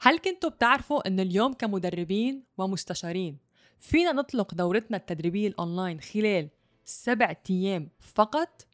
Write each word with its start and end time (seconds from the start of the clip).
هل 0.00 0.18
كنتوا 0.18 0.50
بتعرفوا 0.50 1.08
انه 1.08 1.22
اليوم 1.22 1.52
كمدربين 1.52 2.42
ومستشارين؟ 2.58 3.38
فينا 3.78 4.12
نطلق 4.12 4.54
دورتنا 4.54 4.96
التدريبية 4.96 5.48
الأونلاين 5.48 6.00
خلال 6.00 6.48
سبعة 6.84 7.38
أيام 7.50 7.88
فقط؟ 8.00 8.66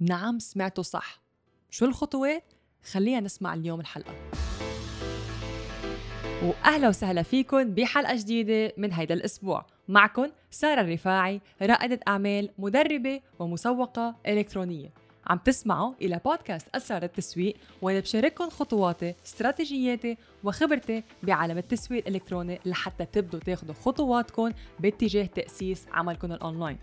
نعم 0.00 0.38
سمعتوا 0.38 0.84
صح. 0.84 1.22
شو 1.70 1.84
الخطوات؟ 1.84 2.52
خلينا 2.92 3.20
نسمع 3.20 3.54
اليوم 3.54 3.80
الحلقة. 3.80 4.14
واهلا 6.42 6.88
وسهلا 6.88 7.22
فيكم 7.22 7.64
بحلقة 7.64 8.16
جديدة 8.16 8.72
من 8.76 8.92
هيدا 8.92 9.14
الأسبوع. 9.14 9.66
معكم 9.88 10.26
سارة 10.50 10.80
الرفاعي 10.80 11.40
رائدة 11.62 12.00
أعمال 12.08 12.50
مدربة 12.58 13.20
ومسوقة 13.38 14.16
إلكترونية. 14.26 15.03
عم 15.26 15.38
تسمعوا 15.38 15.92
إلى 16.02 16.20
بودكاست 16.24 16.68
أسرار 16.74 17.02
التسويق 17.02 17.56
وأنا 17.82 18.00
بشارككم 18.00 18.50
خطواتي 18.50 19.14
استراتيجياتي 19.26 20.16
وخبرتي 20.44 21.02
بعالم 21.22 21.58
التسويق 21.58 22.06
الإلكتروني 22.08 22.60
لحتى 22.64 23.04
تبدوا 23.04 23.40
تاخدوا 23.40 23.74
خطواتكم 23.74 24.50
باتجاه 24.80 25.26
تأسيس 25.26 25.86
عملكم 25.92 26.32
الأونلاين. 26.32 26.78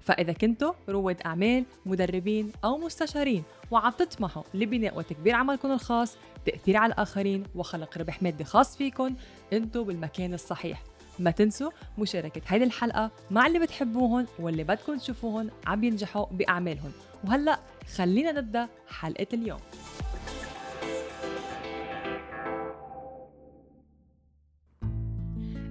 فإذا 0.00 0.32
كنتوا 0.32 0.72
رواد 0.88 1.20
أعمال 1.26 1.64
مدربين 1.86 2.52
أو 2.64 2.78
مستشارين 2.78 3.42
وعم 3.70 3.92
تطمحوا 3.92 4.42
لبناء 4.54 4.98
وتكبير 4.98 5.34
عملكم 5.34 5.72
الخاص 5.72 6.16
تأثير 6.46 6.76
على 6.76 6.92
الآخرين 6.92 7.44
وخلق 7.54 7.98
ربح 7.98 8.22
مادي 8.22 8.44
خاص 8.44 8.76
فيكم 8.76 9.14
أنتوا 9.52 9.84
بالمكان 9.84 10.34
الصحيح. 10.34 10.82
ما 11.18 11.30
تنسوا 11.30 11.70
مشاركة 11.98 12.40
هيدي 12.46 12.64
الحلقة 12.64 13.10
مع 13.30 13.46
اللي 13.46 13.58
بتحبوهم 13.58 14.26
واللي 14.38 14.64
بدكم 14.64 14.98
تشوفوهم 14.98 15.50
عم 15.66 15.84
ينجحوا 15.84 16.26
بأعمالهم 16.30 16.92
وهلأ 17.24 17.58
خلينا 17.96 18.32
نبدأ 18.32 18.68
حلقة 18.88 19.26
اليوم. 19.32 19.60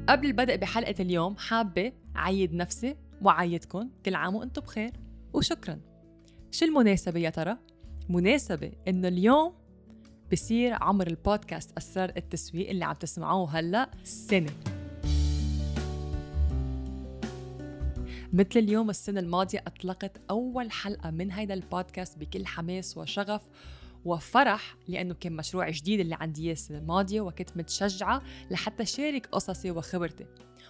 قبل 0.10 0.28
البدء 0.28 0.56
بحلقة 0.56 0.96
اليوم 1.00 1.38
حابة 1.38 1.92
عيد 2.16 2.54
نفسي 2.54 2.96
وعيدكم. 3.22 3.90
كل 4.06 4.16
عام 4.16 4.36
وأنتم 4.36 4.62
بخير. 4.62 4.92
وشكرا. 5.34 5.80
شو 6.52 6.66
المناسبة 6.66 7.20
يا 7.20 7.30
ترى؟ 7.30 7.58
مناسبة 8.10 8.72
إنه 8.88 9.08
اليوم 9.08 9.54
بصير 10.32 10.74
عمر 10.74 11.08
البودكاست 11.08 11.78
أسرار 11.78 12.12
التسويق 12.18 12.70
اللي 12.70 12.86
عم 12.86 12.94
تسمعوه 12.94 13.60
هلأ 13.60 13.92
سنة. 14.04 14.73
مثل 18.34 18.60
اليوم 18.60 18.90
السنة 18.90 19.20
الماضية 19.20 19.64
أطلقت 19.68 20.22
أول 20.30 20.72
حلقة 20.72 21.12
من 21.12 21.32
هيدا 21.32 21.54
البودكاست 21.54 22.18
بكل 22.18 22.46
حماس 22.46 22.98
وشغف 22.98 23.42
وفرح 24.06 24.76
لأنه 24.88 25.14
كان 25.14 25.34
مشروع 25.34 25.70
جديد 25.70 26.00
اللي 26.00 26.16
عندي 26.20 26.52
السنة 26.52 26.78
الماضية 26.78 27.22
وكنت 27.22 27.58
متشجعة 27.58 28.22
لحتى 28.52 28.86
شارك 28.86 29.26
قصصي 29.26 29.72
وخبرتي. 29.72 30.26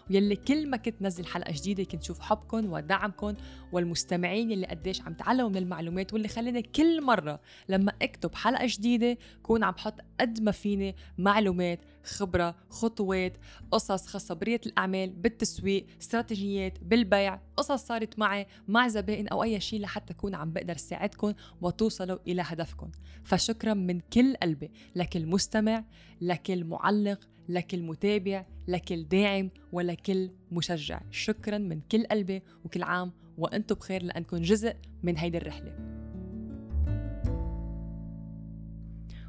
ويلي 0.10 0.36
كل 0.36 0.70
ما 0.70 0.78
كنت 0.78 1.02
نزل 1.02 1.26
حلقة 1.26 1.52
جديدة 1.52 1.84
كنت 1.84 2.04
شوف 2.04 2.20
حبكم 2.20 2.74
ودعمكم 2.74 3.34
والمستمعين 3.72 4.52
اللي 4.52 4.68
قديش 4.68 5.02
عم 5.02 5.14
تعلموا 5.14 5.50
من 5.50 5.58
المعلومات 5.58 6.14
واللي 6.14 6.28
خلاني 6.28 6.62
كل 6.62 7.04
مرة 7.04 7.40
لما 7.70 7.94
أكتب 8.02 8.36
حلقة 8.36 8.66
جديدة 8.68 9.18
كون 9.44 9.64
عم 9.64 9.72
بحط 9.72 9.96
قد 10.20 10.42
ما 10.42 10.52
فيني 10.52 10.96
معلومات 11.18 11.80
خبرة 12.04 12.56
خطوات 12.70 13.38
قصص 13.72 14.08
خاصة 14.08 14.40
الأعمال 14.44 15.10
بالتسويق 15.10 15.86
استراتيجيات 16.02 16.84
بالبيع. 16.84 17.40
قصص 17.58 17.88
صارت 17.88 18.20
معي 18.20 18.48
مع 18.68 18.88
زبائن 18.88 19.28
أو 19.28 19.44
أي 19.44 19.60
شيء 19.60 19.82
لحتى 19.82 20.14
أكون 20.14 20.36
عم 20.36 20.54
بقدر 20.54 20.78
ساعدكم 20.78 21.34
وتوصلوا 21.62 22.18
إلى 22.28 22.42
هدفكم 22.46 22.92
فشكرا 23.24 23.74
من 23.74 24.00
كل 24.00 24.36
قلبي 24.36 24.72
لكل 24.96 25.26
مستمع 25.26 25.84
لكل 26.22 26.64
معلق 26.64 27.30
لكل 27.50 27.82
متابع 27.82 28.46
لكل 28.68 29.04
داعم 29.04 29.50
ولكل 29.72 30.32
مشجع. 30.52 31.02
شكرا 31.12 31.58
من 31.58 31.82
كل 31.82 32.06
قلبي 32.06 32.44
وكل 32.66 32.84
عام 32.84 33.12
وأنتم 33.38 33.76
بخير 33.76 34.04
لانكم 34.04 34.38
جزء 34.38 34.76
من 35.04 35.18
هيدي 35.18 35.38
الرحلة. 35.38 35.76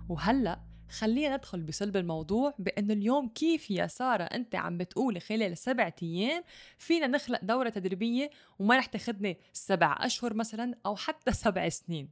وهلأ 0.08 0.60
خلينا 0.94 1.36
ندخل 1.36 1.62
بصلب 1.62 1.96
الموضوع 1.96 2.54
بانه 2.58 2.92
اليوم 2.92 3.28
كيف 3.28 3.70
يا 3.70 3.86
سارة 3.86 4.24
أنت 4.24 4.54
عم 4.54 4.78
بتقولي 4.78 5.20
خلال 5.20 5.58
سبعة 5.58 5.94
أيام 6.02 6.44
فينا 6.78 7.06
نخلق 7.06 7.44
دورة 7.44 7.68
تدريبية 7.68 8.30
وما 8.58 8.76
رح 8.76 8.86
تاخذني 8.86 9.38
سبع 9.52 9.96
أشهر 10.00 10.34
مثلا 10.34 10.74
أو 10.86 10.96
حتى 10.96 11.32
سبع 11.32 11.68
سنين. 11.68 12.08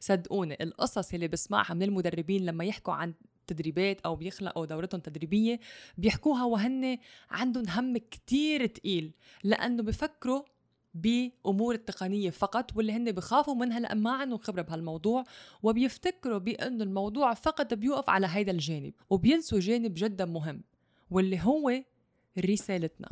صدقوني 0.00 0.56
القصص 0.60 1.14
اللي 1.14 1.28
بسمعها 1.28 1.74
من 1.74 1.82
المدربين 1.82 2.46
لما 2.46 2.64
يحكوا 2.64 2.94
عن 2.94 3.14
تدريبات 3.46 4.00
أو 4.00 4.16
بيخلقوا 4.16 4.66
دورتهم 4.66 5.00
تدريبية 5.00 5.60
بيحكوها 5.98 6.44
وهن 6.44 6.98
عندهم 7.30 7.64
هم 7.68 7.96
كتير 7.96 8.66
تقيل 8.66 9.12
لأنه 9.44 9.82
بفكروا 9.82 10.42
بأمور 10.94 11.74
التقنية 11.74 12.30
فقط 12.30 12.76
واللي 12.76 12.92
هن 12.92 13.12
بخافوا 13.12 13.54
منها 13.54 13.80
لأن 13.80 13.98
ما 13.98 14.12
عندهم 14.12 14.38
خبرة 14.38 14.62
بهالموضوع 14.62 15.24
وبيفتكروا 15.62 16.38
بانه 16.38 16.84
الموضوع 16.84 17.34
فقط 17.34 17.74
بيوقف 17.74 18.10
على 18.10 18.26
هيدا 18.30 18.52
الجانب 18.52 18.92
وبينسوا 19.10 19.60
جانب 19.60 19.94
جدا 19.96 20.24
مهم 20.24 20.62
واللي 21.10 21.40
هو 21.40 21.82
رسالتنا. 22.38 23.08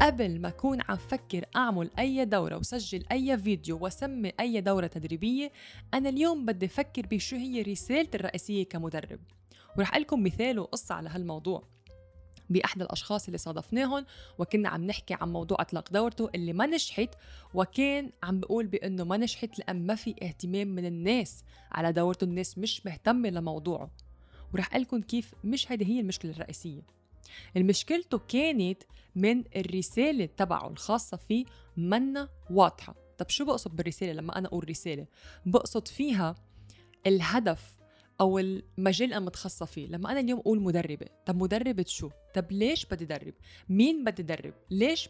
قبل 0.00 0.40
ما 0.40 0.48
أكون 0.48 0.80
عم 0.88 0.96
فكر 0.96 1.44
أعمل 1.56 1.90
أي 1.98 2.24
دورة 2.24 2.56
وسجل 2.56 3.04
أي 3.12 3.38
فيديو 3.38 3.78
وسمي 3.86 4.32
أي 4.40 4.60
دورة 4.60 4.86
تدريبية 4.86 5.52
أنا 5.94 6.08
اليوم 6.08 6.46
بدي 6.46 6.66
أفكر 6.66 7.06
بشو 7.06 7.36
هي 7.36 7.62
رسالتي 7.62 8.16
الرئيسية 8.16 8.64
كمدرب. 8.64 9.20
ورح 9.78 9.96
لكم 9.96 10.22
مثال 10.22 10.58
وقصة 10.58 10.94
على 10.94 11.08
هالموضوع. 11.08 11.73
بأحد 12.50 12.82
الأشخاص 12.82 13.26
اللي 13.26 13.38
صادفناهم 13.38 14.06
وكنا 14.38 14.68
عم 14.68 14.84
نحكي 14.86 15.14
عن 15.14 15.32
موضوع 15.32 15.56
إطلاق 15.60 15.92
دورته 15.92 16.30
اللي 16.34 16.52
ما 16.52 16.66
نجحت 16.66 17.08
وكان 17.54 18.10
عم 18.22 18.40
بقول 18.40 18.66
بأنه 18.66 19.04
ما 19.04 19.16
نجحت 19.16 19.58
لأن 19.58 19.86
ما 19.86 19.94
في 19.94 20.14
اهتمام 20.22 20.68
من 20.68 20.86
الناس 20.86 21.44
على 21.72 21.92
دورته 21.92 22.24
الناس 22.24 22.58
مش 22.58 22.86
مهتمة 22.86 23.28
لموضوعه. 23.28 23.90
ورح 24.54 24.76
لكم 24.76 25.00
كيف 25.00 25.34
مش 25.44 25.72
هيدي 25.72 25.84
هي 25.84 26.00
المشكلة 26.00 26.30
الرئيسية. 26.30 26.82
المشكلته 27.56 28.18
كانت 28.18 28.82
من 29.16 29.44
الرسالة 29.56 30.26
تبعه 30.36 30.68
الخاصة 30.68 31.16
فيه 31.16 31.44
منا 31.76 32.28
واضحة. 32.50 32.94
طب 33.18 33.28
شو 33.28 33.44
بقصد 33.44 33.76
بالرسالة 33.76 34.12
لما 34.12 34.38
أنا 34.38 34.48
أقول 34.48 34.70
رسالة؟ 34.70 35.06
بقصد 35.46 35.88
فيها 35.88 36.34
الهدف 37.06 37.76
أو 38.20 38.38
المجال 38.38 39.04
اللي 39.04 39.16
أنا 39.16 39.24
متخصصة 39.24 39.66
فيه. 39.66 39.86
لما 39.86 40.12
أنا 40.12 40.20
اليوم 40.20 40.40
أقول 40.40 40.60
مدربة 40.60 41.06
طب 41.26 41.36
مدربة 41.36 41.84
شو؟ 41.88 42.10
طب 42.34 42.52
ليش 42.52 42.86
بدي 42.86 43.04
أدرب 43.04 43.34
مين 43.68 44.04
بدي 44.04 44.22
أدرب 44.22 44.54
ليش 44.70 45.08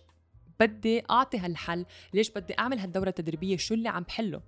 بدي 0.61 1.03
أعطي 1.11 1.39
هالحل؟ 1.39 1.87
ليش 2.15 2.31
بدي 2.31 2.59
أعمل 2.59 2.79
هالدورة 2.79 3.09
التدريبية؟ 3.09 3.57
شو 3.57 3.75
اللي 3.75 3.89
عم 3.89 4.03
بحله؟ 4.03 4.41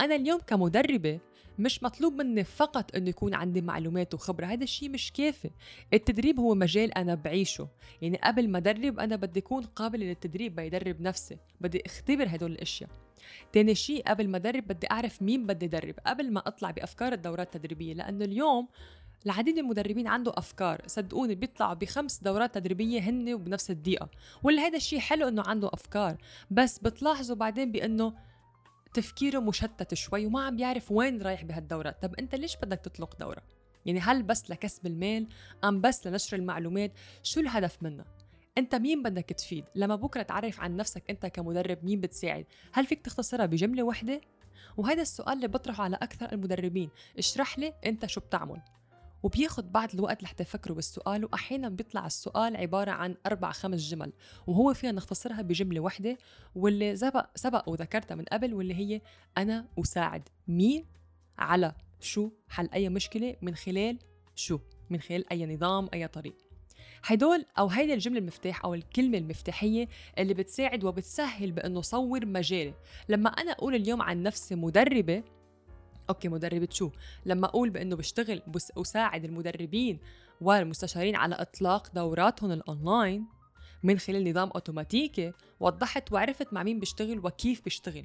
أنا 0.00 0.14
اليوم 0.14 0.40
كمدربة 0.40 1.20
مش 1.58 1.82
مطلوب 1.82 2.12
مني 2.12 2.44
فقط 2.44 2.94
إنه 2.96 3.08
يكون 3.08 3.34
عندي 3.34 3.60
معلومات 3.60 4.14
وخبرة. 4.14 4.46
هذا 4.46 4.64
الشيء 4.64 4.88
مش 4.88 5.12
كافي. 5.12 5.50
التدريب 5.92 6.40
هو 6.40 6.54
مجال 6.54 6.94
أنا 6.94 7.14
بعيشه. 7.14 7.68
يعني 8.02 8.20
قبل 8.24 8.48
ما 8.48 8.58
أدرب 8.58 8.98
أنا 8.98 9.16
بدي 9.16 9.40
أكون 9.40 9.62
قابل 9.62 10.00
للتدريب 10.00 10.56
بدرب 10.56 11.00
نفسي. 11.00 11.36
بدي 11.60 11.82
أختبر 11.86 12.26
هدول 12.28 12.52
الأشياء. 12.52 12.90
تاني 13.52 13.74
شيء 13.74 14.02
قبل 14.02 14.28
ما 14.28 14.36
أدرب 14.36 14.66
بدي 14.66 14.86
أعرف 14.90 15.22
مين 15.22 15.46
بدي 15.46 15.66
أدرب 15.66 15.94
قبل 16.06 16.32
ما 16.32 16.42
أطلع 16.46 16.70
بأفكار 16.70 17.12
الدورات 17.12 17.56
التدريبية 17.56 17.94
لأنه 17.94 18.24
اليوم 18.24 18.68
العديد 19.26 19.54
من 19.54 19.60
المدربين 19.60 20.06
عنده 20.06 20.32
أفكار. 20.36 20.82
صدقوني 20.86 21.34
بيطلعوا 21.34 21.74
بخمس 21.74 22.22
دورات 22.22 22.54
تدريبية 22.54 23.00
هن 23.00 23.34
وبنفس 23.34 23.70
الدقيقة. 23.70 24.08
واللي 24.42 24.60
هذا 24.60 24.76
الشيء 24.76 24.98
حلو 24.98 25.28
إنه 25.28 25.42
عنده 25.46 25.70
أفكار 25.72 26.16
بس 26.50 26.78
بتلاحظوا 26.78 27.36
بعدين 27.36 27.72
بإنه 27.72 28.14
تفكيره 28.94 29.38
مشتت 29.38 29.94
شوي 29.94 30.26
وما 30.26 30.44
عم 30.44 30.56
بيعرف 30.56 30.92
وين 30.92 31.22
رايح 31.22 31.44
بهالدورة. 31.44 31.90
طب 31.90 32.14
أنت 32.14 32.34
ليش 32.34 32.56
بدك 32.56 32.78
تطلق 32.78 33.16
دورة؟ 33.20 33.42
يعني 33.86 34.00
هل 34.00 34.22
بس 34.22 34.50
لكسب 34.50 34.86
المال؟ 34.86 35.26
أم 35.64 35.80
بس 35.80 36.06
لنشر 36.06 36.36
المعلومات؟ 36.36 36.92
شو 37.22 37.40
الهدف 37.40 37.82
منها 37.82 38.04
انت 38.58 38.74
مين 38.74 39.02
بدك 39.02 39.24
تفيد؟ 39.24 39.64
لما 39.74 39.96
بكرة 39.96 40.22
تعرف 40.22 40.60
عن 40.60 40.76
نفسك 40.76 41.10
انت 41.10 41.26
كمدرب 41.26 41.84
مين 41.84 42.00
بتساعد؟ 42.00 42.46
هل 42.72 42.86
فيك 42.86 43.00
تختصرها 43.00 43.46
بجملة 43.46 43.82
واحدة؟ 43.82 44.20
وهذا 44.76 45.02
السؤال 45.02 45.32
اللي 45.32 45.48
بطرحه 45.48 45.84
على 45.84 45.96
أكثر 45.96 46.32
المدربين 46.32 46.90
اشرح 47.18 47.58
لي 47.58 47.74
انت 47.86 48.06
شو 48.06 48.20
بتعمل؟ 48.20 48.60
وبياخد 49.22 49.72
بعض 49.72 49.94
الوقت 49.94 50.22
لحتى 50.22 50.42
يفكروا 50.42 50.76
بالسؤال 50.76 51.24
وأحيانا 51.24 51.68
بيطلع 51.68 52.06
السؤال 52.06 52.56
عبارة 52.56 52.90
عن 52.90 53.16
أربع 53.26 53.52
خمس 53.52 53.80
جمل 53.80 54.12
وهو 54.46 54.74
فينا 54.74 54.92
نختصرها 54.92 55.42
بجملة 55.42 55.80
واحدة 55.80 56.18
واللي 56.54 56.96
سبق, 56.96 57.26
سبق 57.34 57.68
وذكرتها 57.68 58.14
من 58.14 58.24
قبل 58.24 58.54
واللي 58.54 58.74
هي 58.74 59.00
أنا 59.38 59.66
أساعد 59.78 60.28
مين 60.48 60.86
على 61.38 61.74
شو 62.00 62.30
حل 62.48 62.68
أي 62.74 62.88
مشكلة 62.88 63.36
من 63.42 63.54
خلال 63.54 63.98
شو؟ 64.34 64.58
من 64.90 65.00
خلال 65.00 65.32
أي 65.32 65.46
نظام 65.46 65.88
أي 65.94 66.08
طريق. 66.08 66.47
هدول 67.04 67.44
أو 67.58 67.66
هيدي 67.66 67.94
الجملة 67.94 68.18
المفتاح 68.18 68.64
أو 68.64 68.74
الكلمة 68.74 69.18
المفتاحية 69.18 69.88
اللي 70.18 70.34
بتساعد 70.34 70.84
وبتسهل 70.84 71.52
بأنه 71.52 71.80
صور 71.80 72.26
مجالي 72.26 72.74
لما 73.08 73.30
أنا 73.30 73.52
أقول 73.52 73.74
اليوم 73.74 74.02
عن 74.02 74.22
نفسي 74.22 74.54
مدربة 74.54 75.22
okay 76.10 76.28
مدربة 76.28 76.68
شو؟ 76.70 76.90
لما 77.26 77.46
أقول 77.46 77.70
بأنه 77.70 77.96
بشتغل 77.96 78.42
بس 78.46 78.72
أساعد 78.78 79.24
المدربين 79.24 79.98
والمستشارين 80.40 81.16
على 81.16 81.34
إطلاق 81.34 81.94
دوراتهم 81.94 82.52
الأونلاين 82.52 83.24
من 83.82 83.98
خلال 83.98 84.30
نظام 84.30 84.50
أوتوماتيكي 84.50 85.32
وضحت 85.60 86.12
وعرفت 86.12 86.52
مع 86.52 86.62
مين 86.62 86.80
بشتغل 86.80 87.18
وكيف 87.26 87.64
بشتغل 87.64 88.04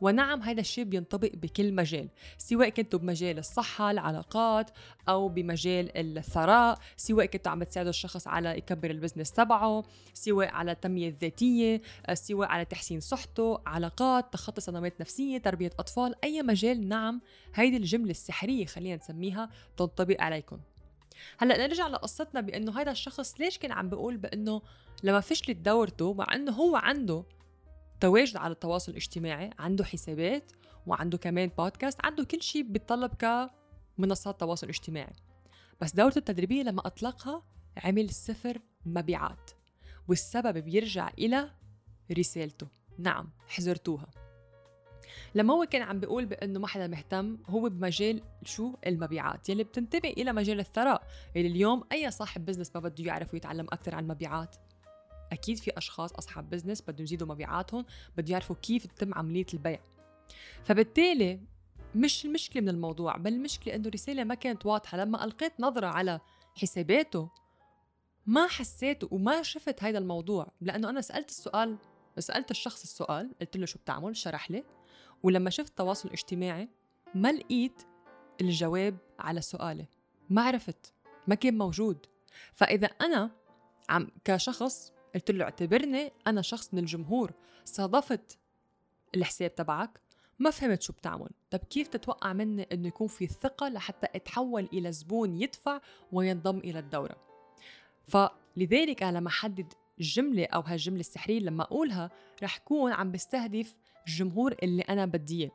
ونعم 0.00 0.42
هذا 0.42 0.60
الشيء 0.60 0.84
بينطبق 0.84 1.30
بكل 1.34 1.72
مجال 1.72 2.08
سواء 2.38 2.68
كنتوا 2.68 2.98
بمجال 2.98 3.38
الصحة 3.38 3.90
العلاقات 3.90 4.70
أو 5.08 5.28
بمجال 5.28 6.18
الثراء 6.18 6.78
سواء 6.96 7.26
كنتوا 7.26 7.52
عم 7.52 7.62
تساعدوا 7.62 7.90
الشخص 7.90 8.28
على 8.28 8.58
يكبر 8.58 8.90
ال 8.90 8.95
business 8.95 9.32
تبعه 9.32 9.84
سواء 10.14 10.48
على 10.48 10.72
التنمية 10.72 11.08
الذاتية 11.08 11.82
سواء 12.12 12.48
على 12.48 12.64
تحسين 12.64 13.00
صحته 13.00 13.60
علاقات 13.66 14.32
تخطي 14.32 14.60
صدمات 14.60 15.00
نفسية 15.00 15.38
تربية 15.38 15.70
أطفال 15.78 16.14
أي 16.24 16.42
مجال 16.42 16.88
نعم 16.88 17.20
هيدي 17.54 17.76
الجملة 17.76 18.10
السحرية 18.10 18.66
خلينا 18.66 18.96
نسميها 18.96 19.50
تنطبق 19.76 20.16
عليكم. 20.20 20.58
هلأ 21.38 21.66
نرجع 21.66 21.86
لقصتنا 21.86 22.40
بأنه 22.40 22.80
هذا 22.80 22.90
الشخص 22.90 23.40
ليش 23.40 23.58
كان 23.58 23.72
عم 23.72 23.88
بيقول 23.88 24.16
بأنه 24.16 24.62
لما 25.02 25.20
فشلت 25.20 25.56
دورته 25.56 26.14
مع 26.14 26.34
إنه 26.34 26.52
هو 26.52 26.76
عنده 26.76 27.24
تواجد 28.04 28.36
على 28.36 28.52
التواصل 28.52 28.92
الاجتماعي 28.92 29.50
عنده 29.58 29.84
حسابات 29.84 30.52
وعنده 30.86 31.18
كمان 31.18 31.50
بودكاست 31.58 31.98
عنده 32.04 32.24
كل 32.24 32.42
شيء 32.42 32.62
بيتطلب 32.62 33.10
كمنصات 33.98 34.40
تواصل 34.40 34.68
اجتماعي. 34.68 35.12
بس 35.80 35.94
دورته 35.94 36.18
التدريبية 36.18 36.62
لما 36.62 36.86
أطلقها 36.86 37.42
عمل 37.76 38.10
صفر 38.10 38.58
مبيعات 38.86 39.50
والسبب 40.08 40.58
بيرجع 40.58 41.10
إلى 41.18 41.50
رسالته. 42.18 42.66
نعم 42.98 43.30
حزرتوها 43.48 44.10
لما 45.34 45.54
هو 45.54 45.66
كان 45.66 45.82
عم 45.82 46.00
بيقول 46.00 46.26
بأنه 46.26 46.60
ما 46.60 46.66
حدا 46.66 46.86
مهتم 46.86 47.38
هو 47.46 47.68
بمجال 47.68 48.22
شو؟ 48.42 48.74
المبيعات. 48.86 49.48
يلي 49.48 49.64
بتنتبه 49.64 50.08
إلى 50.08 50.32
مجال 50.32 50.60
الثراء 50.60 51.02
اللي 51.36 51.48
اليوم 51.48 51.84
أي 51.92 52.10
صاحب 52.10 52.44
business 52.44 52.70
ما 52.74 52.80
بده 52.80 53.04
يعرف 53.04 53.34
ويتعلم 53.34 53.66
أكثر 53.72 53.94
عن 53.94 54.02
المبيعات 54.02 54.56
أكيد 55.34 55.58
في 55.58 55.70
أشخاص 55.76 56.12
أصحاب 56.12 56.50
business 56.50 56.82
بدهم 56.82 57.04
يزيدوا 57.04 57.26
مبيعاتهم 57.26 57.84
بده 58.16 58.32
يعرفوا 58.32 58.56
كيف 58.56 58.86
تتم 58.86 59.14
عملية 59.14 59.46
البيع. 59.54 59.80
فبالتالي 60.64 61.40
مش 61.94 62.24
المشكلة 62.24 62.62
من 62.62 62.68
الموضوع 62.68 63.16
بل 63.16 63.32
المشكلة 63.32 63.74
إنه 63.74 63.88
الرساله 63.88 64.24
ما 64.24 64.34
كانت 64.34 64.66
واضحة. 64.66 64.98
لما 64.98 65.24
ألقيت 65.24 65.52
نظرة 65.60 65.86
على 65.86 66.20
حساباته 66.54 67.28
ما 68.26 68.46
حسيت 68.46 69.12
وما 69.12 69.42
شفت 69.42 69.82
هذا 69.84 69.98
الموضوع 69.98 70.52
لأنه 70.60 70.90
أنا 70.90 71.00
سألت 71.00 71.28
السؤال 71.28 71.76
سألت 72.18 72.50
الشخص 72.50 72.82
السؤال 72.82 73.34
قلت 73.40 73.56
له 73.56 73.66
شو 73.66 73.78
بتعمل؟ 73.78 74.16
شرح 74.16 74.50
لي. 74.50 74.64
ولما 75.22 75.50
شفت 75.50 75.68
التواصل 75.68 76.08
الاجتماعي 76.08 76.68
ما 77.14 77.32
لقيت 77.32 77.82
الجواب 78.40 78.96
على 79.18 79.40
سؤالي. 79.40 79.86
ما 80.30 80.42
عرفت 80.42 80.92
ما 81.26 81.34
كان 81.34 81.58
موجود. 81.58 82.06
فإذا 82.54 82.86
أنا 82.86 83.30
عم 83.88 84.08
كشخص 84.24 84.92
قلت 85.14 85.30
له 85.30 85.44
اعتبرني 85.44 86.12
أنا 86.26 86.42
شخص 86.42 86.74
من 86.74 86.78
الجمهور 86.78 87.32
صادفت 87.64 88.38
الحساب 89.14 89.54
تبعك 89.54 90.00
ما 90.38 90.50
فهمت 90.50 90.82
شو 90.82 90.92
بتعمل. 90.92 91.28
طب 91.50 91.58
كيف 91.58 91.88
تتوقع 91.88 92.32
مني 92.32 92.62
إنه 92.72 92.88
يكون 92.88 93.06
في 93.06 93.26
ثقة 93.26 93.68
لحتى 93.68 94.06
أتحول 94.14 94.68
إلى 94.72 94.92
زبون 94.92 95.34
يدفع 95.34 95.80
وينضم 96.12 96.58
إلى 96.58 96.78
الدورة؟ 96.78 97.16
فلذلك 98.08 99.02
أنا 99.02 99.18
لما 99.18 99.28
أحدد 99.28 99.72
الجملة 100.00 100.44
أو 100.44 100.60
هالجملة 100.60 101.00
السحرية 101.00 101.40
لما 101.40 101.62
أقولها 101.62 102.10
رح 102.42 102.58
كون 102.58 102.92
عم 102.92 103.12
بستهدف 103.12 103.76
الجمهور 104.06 104.54
اللي 104.62 104.82
أنا 104.82 105.06
بدي 105.06 105.40
إياه. 105.42 105.50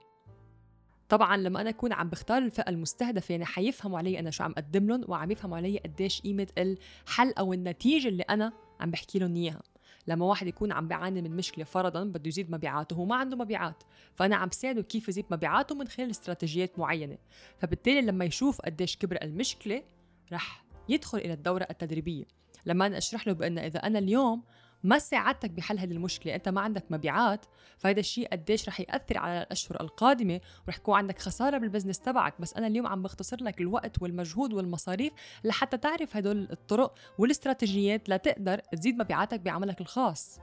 طبعا 1.09 1.37
لما 1.37 1.61
أنا 1.61 1.69
أكون 1.69 1.93
عم 1.93 2.09
بختار 2.09 2.37
الفئة 2.37 2.69
المستهدفة 2.69 3.31
يعني 3.31 3.45
حيفهموا 3.45 3.97
علي 3.97 4.19
أنا 4.19 4.31
شو 4.31 4.43
عم 4.43 4.51
أقدم 4.51 4.87
لهم 4.87 5.05
وعم 5.07 5.31
يفهموا 5.31 5.57
علي 5.57 5.77
قديش 5.77 6.21
قيمة 6.21 6.47
الحل 6.57 7.33
أو 7.33 7.53
النتيجة 7.53 8.07
اللي 8.07 8.23
أنا 8.23 8.53
عم 8.79 8.91
بحكي 8.91 9.19
لهم 9.19 9.35
إياها. 9.35 9.61
لما 10.07 10.25
واحد 10.25 10.47
يكون 10.47 10.71
عم 10.71 10.87
بيعاني 10.87 11.21
من 11.21 11.35
مشكلة 11.35 11.65
فرضا 11.65 12.03
بده 12.03 12.27
يزيد 12.27 12.51
مبيعاته 12.51 12.93
هو 12.93 13.05
ما 13.05 13.15
عنده 13.15 13.37
مبيعات. 13.37 13.83
فأنا 14.15 14.35
عم 14.35 14.49
بساعده 14.49 14.81
كيف 14.81 15.09
يزيد 15.09 15.25
مبيعاته 15.31 15.75
من 15.75 15.87
خلال 15.87 16.09
استراتيجيات 16.09 16.79
معينة. 16.79 17.17
فبالتالي 17.57 18.01
لما 18.01 18.25
يشوف 18.25 18.61
قديش 18.61 18.97
كبر 18.97 19.17
المشكلة 19.21 19.83
رح 20.33 20.63
يدخل 20.89 21.17
إلى 21.17 21.33
الدورة 21.33 21.67
التدريبية. 21.69 22.25
لما 22.65 22.85
أنا 22.85 22.97
أشرح 22.97 23.27
له 23.27 23.33
بأن 23.33 23.57
إذا 23.57 23.79
أنا 23.79 23.99
اليوم 23.99 24.43
ما 24.83 24.99
ساعدتك 24.99 25.51
بحل 25.51 25.79
هذه 25.79 25.91
المشكلة 25.91 26.35
أنت 26.35 26.49
ما 26.49 26.61
عندك 26.61 26.83
مبيعات 26.89 27.45
فهذا 27.77 27.99
الشيء 27.99 28.27
قديش 28.31 28.67
رح 28.69 28.79
يأثر 28.79 29.17
على 29.17 29.41
الأشهر 29.41 29.81
القادمة 29.81 30.41
ورح 30.67 30.77
يكون 30.77 30.95
عندك 30.95 31.19
خسارة 31.19 31.57
بالبزنس 31.57 31.99
تبعك. 31.99 32.41
بس 32.41 32.53
أنا 32.53 32.67
اليوم 32.67 32.87
عم 32.87 33.03
بختصر 33.03 33.43
لك 33.43 33.61
الوقت 33.61 34.01
والمجهود 34.01 34.53
والمصاريف 34.53 35.13
لحتى 35.43 35.77
تعرف 35.77 36.17
هدول 36.17 36.47
الطرق 36.51 36.95
والاستراتيجيات 37.17 38.09
لتقدر 38.09 38.59
تزيد 38.59 38.97
مبيعاتك 38.97 39.39
بعملك 39.39 39.81
الخاص. 39.81 40.39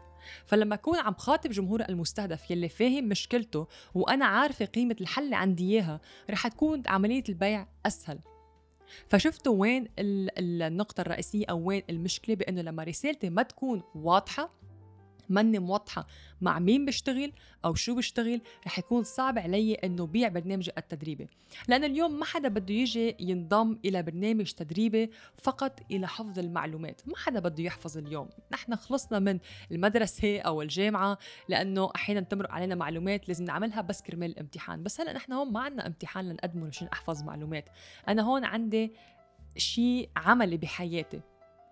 فلما 0.47 0.75
أكون 0.75 0.99
عم 0.99 1.15
خاطب 1.15 1.51
جمهور 1.51 1.83
المستهدف 1.89 2.51
يلي 2.51 2.69
فاهم 2.69 3.05
مشكلته 3.05 3.67
وأنا 3.95 4.27
عارفة 4.27 4.65
قيمة 4.65 4.97
الحل 5.01 5.25
اللي 5.25 5.37
عندي 5.37 5.73
إياها 5.73 6.01
رح 6.31 6.49
تكون 6.49 6.83
عملية 6.87 7.25
البيع 7.29 7.67
أسهل. 7.87 8.19
فشفتوا 9.09 9.55
وين 9.57 9.89
النقطة 9.99 11.01
الرئيسية 11.01 11.47
أو 11.51 11.59
وين 11.59 11.83
المشكلة 11.91 12.35
بأنه 12.35 12.63
لما 12.63 12.85
رسالتي 12.85 13.31
ما 13.31 13.43
تكون 13.43 13.83
واضحة 13.95 14.51
ماني 15.29 15.59
موضحة 15.59 16.07
مع 16.41 16.59
مين 16.59 16.85
بشتغل 16.85 17.33
أو 17.65 17.75
شو 17.75 17.95
بشتغل 17.95 18.41
رح 18.67 18.79
يكون 18.79 19.03
صعب 19.03 19.39
علي 19.39 19.75
إنه 19.75 20.07
بيع 20.07 20.29
برنامجي 20.29 20.71
التدريبي. 20.79 21.29
لأن 21.69 21.85
اليوم 21.85 22.19
ما 22.19 22.25
حدا 22.25 22.49
بده 22.49 22.75
يجي 22.75 23.17
ينضم 23.21 23.79
إلى 23.85 24.03
برنامج 24.03 24.53
تدريبي 24.53 25.11
فقط 25.37 25.81
إلى 25.91 26.09
حفظ 26.09 26.39
المعلومات. 26.39 27.01
ما 27.07 27.17
حدا 27.17 27.41
بده 27.41 27.65
يحفظ 27.65 27.99
اليوم. 27.99 28.29
نحن 28.53 28.75
خلصنا 28.75 29.19
من 29.19 29.39
المدرسة 29.73 30.41
أو 30.41 30.63
الجامعة 30.63 31.19
لأنه 31.49 31.91
أحيانا 31.97 32.21
تمرق 32.21 32.51
علينا 32.51 32.75
معلومات 32.75 33.29
لازم 33.29 33.45
نعملها 33.45 33.81
بس 33.81 34.03
كرمال 34.03 34.31
الامتحان 34.31 34.83
بس 34.83 35.01
هلأ 35.01 35.13
نحن 35.13 35.33
هون 35.33 35.53
ما 35.53 35.61
عندنا 35.61 35.87
امتحان 35.87 36.29
لنقدمه 36.29 36.67
مشان 36.67 36.89
أحفظ 36.89 37.23
معلومات. 37.23 37.69
أنا 38.09 38.23
هون 38.23 38.45
عندي 38.45 38.93
شيء 39.57 40.11
عملي 40.17 40.57
بحياتي. 40.57 41.21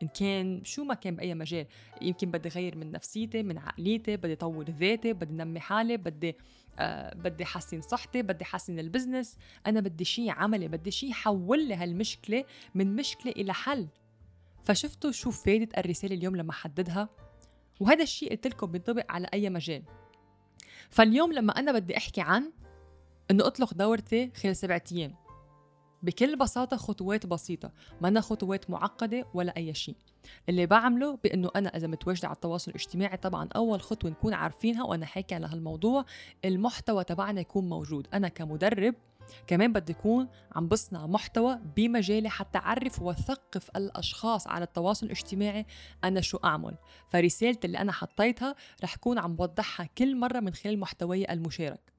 إن 0.03 0.09
كان 0.09 0.65
شو 0.65 0.85
ما 0.85 0.95
كان 0.95 1.17
بأي 1.17 1.35
مجال 1.35 1.67
يمكن 2.03 2.31
بدي 2.31 2.49
اغير 2.49 2.77
من 2.77 2.93
نفسيتي 2.93 3.43
من 3.43 3.59
عقليتي 3.59 4.17
بدي 4.17 4.33
اطور 4.33 4.71
ذاتي 4.71 5.13
بدي 5.13 5.35
نمي 5.35 5.61
حالي 5.61 5.97
بدي 5.97 6.37
آه 6.79 7.15
بدي 7.15 7.45
احسن 7.45 7.81
صحتي 7.81 8.23
بدي 8.23 8.45
احسن 8.45 8.79
البزنس. 8.79 9.39
أنا 9.67 9.81
بدي 9.81 10.05
شيء 10.05 10.31
عملي 10.31 10.69
بدي 10.69 10.91
شيء 10.91 11.11
يحول 11.11 11.69
لي 11.69 11.75
هالمشكلة 11.75 12.45
من 12.75 12.97
مشكلة 12.97 13.33
إلى 13.33 13.55
حل. 13.55 13.89
فشفتوا 14.65 15.11
شو 15.11 15.31
فائده 15.31 15.69
الرسالة 15.79 16.15
اليوم 16.15 16.37
لما 16.37 16.53
حددها؟ 16.53 17.09
وهذا 17.81 18.03
الشيء 18.03 18.31
قلت 18.31 18.47
لكم 18.47 18.67
بينطبق 18.67 19.13
على 19.13 19.29
أي 19.35 19.51
مجال. 19.51 19.83
فاليوم 20.91 21.33
لما 21.33 21.59
أنا 21.59 21.73
بدي 21.73 21.97
أحكي 21.97 22.21
عن 22.21 22.53
إنه 23.31 23.47
أطلق 23.47 23.75
دورتي 23.75 24.31
خلال 24.31 24.57
سبعة 24.57 24.83
أيام. 24.93 25.24
بكل 26.05 26.37
بساطة 26.37 26.77
خطوات 26.77 27.27
بسيطة 27.27 27.73
ما 28.01 28.21
خطوات 28.21 28.71
معقدة 28.71 29.27
ولا 29.35 29.57
أي 29.57 29.75
شيء. 29.75 29.97
اللي 30.49 30.67
بعمله 30.67 31.19
بأنه 31.25 31.51
أنا 31.57 31.77
إذا 31.77 31.87
متواجدة 31.87 32.29
على 32.29 32.35
التواصل 32.35 32.71
الاجتماعي 32.71 33.17
طبعا 33.17 33.49
أول 33.57 33.81
خطوة 33.81 34.11
نكون 34.11 34.35
عارفينها 34.35 34.85
وأنا 34.85 35.07
حاكي 35.07 35.35
على 35.35 35.47
هالموضوع 35.47 36.05
المحتوى 36.45 37.05
تبعنا 37.05 37.41
يكون 37.41 37.69
موجود. 37.69 38.09
أنا 38.15 38.29
كمدرب 38.29 38.95
كمان 39.47 39.73
بدي 39.73 39.93
يكون 39.93 40.29
عم 40.53 40.69
بصنع 40.69 41.07
محتوى 41.07 41.59
بمجالي 41.77 42.29
حتى 42.29 42.59
أعرف 42.59 43.03
وثقف 43.03 43.71
الأشخاص 43.77 44.47
على 44.47 44.65
التواصل 44.65 45.07
الاجتماعي 45.07 45.67
أنا 46.05 46.21
شو 46.21 46.39
أعمل. 46.45 46.77
فرسالتي 47.09 47.67
اللي 47.67 47.79
أنا 47.79 47.93
حطيتها 47.93 48.55
رح 48.83 48.97
كون 48.97 49.19
عم 49.19 49.37
بوضحها 49.37 49.89
كل 49.99 50.17
مرة 50.17 50.41
من 50.41 50.55
خلال 50.55 50.79
محتواي 50.79 51.33
المشارك. 51.33 51.94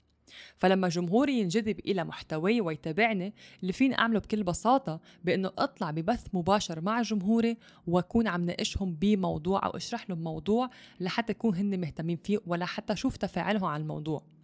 فلما 0.57 0.89
جمهوري 0.89 1.39
ينجذب 1.39 1.79
إلى 1.79 2.03
محتواي 2.03 2.61
ويتابعني 2.61 3.33
اللي 3.61 3.73
فيني 3.73 3.99
أعمله 3.99 4.19
بكل 4.19 4.43
بساطة 4.43 4.99
بأنه 5.23 5.51
أطلع 5.57 5.91
ببث 5.91 6.27
مباشر 6.33 6.81
مع 6.81 7.01
جمهوري 7.01 7.57
وأكون 7.87 8.27
عم 8.27 8.45
ناقشهم 8.45 8.93
بموضوع 8.93 9.65
أو 9.65 9.69
أشرح 9.69 10.09
لهم 10.09 10.23
موضوع 10.23 10.69
لحتى 10.99 11.31
يكون 11.31 11.55
هن 11.55 11.79
مهتمين 11.79 12.17
فيه 12.17 12.37
ولا 12.47 12.65
حتى 12.65 12.93
أشوف 12.93 13.17
تفاعلهم 13.17 13.65
على 13.65 13.81
الموضوع. 13.81 14.34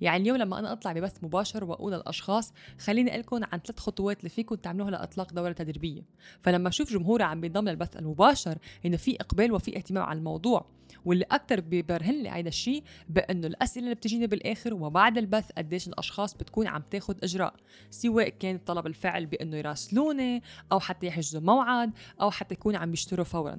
يعني 0.00 0.22
اليوم 0.22 0.36
لما 0.36 0.58
أنا 0.58 0.72
أطلع 0.72 0.92
ببث 0.92 1.24
مباشر 1.24 1.64
وأقول 1.64 1.92
للأشخاص 1.92 2.52
خليني 2.78 3.10
أقول 3.10 3.20
لكم 3.20 3.40
عن 3.52 3.58
ثلاث 3.58 3.78
خطوات 3.78 4.18
اللي 4.18 4.28
فيكم 4.28 4.54
تعملوها 4.54 4.90
لإطلاق 4.90 5.32
دورة 5.32 5.52
تدريبية. 5.52 6.02
فلما 6.42 6.68
أشوف 6.68 6.92
جمهوري 6.92 7.24
عم 7.24 7.40
بينضم 7.40 7.68
للبث 7.68 7.96
المباشر 7.96 8.58
إنه 8.86 8.96
في 8.96 9.16
إقبال 9.20 9.52
وفي 9.52 9.76
اهتمام 9.76 10.02
على 10.02 10.18
الموضوع 10.18 10.66
واللي 11.04 11.24
أكثر 11.30 11.60
بيبرهن 11.60 12.22
لي 12.22 12.28
هذا 12.28 12.48
الشيء 12.48 12.82
بأنه 13.08 13.46
الأسئلة 13.46 13.84
اللي 13.84 13.94
بتجيني 13.94 14.26
بالآخر 14.26 14.74
وبعد 14.74 15.18
البث 15.18 15.50
قديش 15.58 15.88
الأشخاص 15.88 16.34
بتكون 16.34 16.66
عم 16.66 16.82
تاخذ 16.90 17.14
إجراء. 17.22 17.54
سواء 17.90 18.28
كان 18.28 18.58
طلب 18.58 18.86
الفعل 18.86 19.26
بأنه 19.26 19.56
يراسلوني 19.56 20.42
أو 20.72 20.80
حتى 20.80 21.06
يحجزوا 21.06 21.40
موعد 21.40 21.92
أو 22.20 22.30
حتى 22.30 22.54
يكونوا 22.54 22.80
عم 22.80 22.92
يشتروا 22.92 23.24
فورا. 23.24 23.58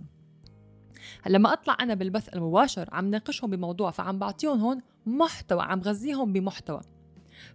لما 1.28 1.54
أطلع 1.54 1.78
أنا 1.80 1.94
بالبث 1.94 2.36
المباشر 2.36 2.90
عم 2.92 3.10
ناقشهم 3.10 3.50
بموضوع 3.50 3.92
فعم 3.92 4.20
بعطيهم 4.20 4.60
هون 4.60 4.82
محتوى 5.08 5.62
عم 5.62 5.82
غذيهم 5.82 6.34
بمحتوى. 6.34 6.82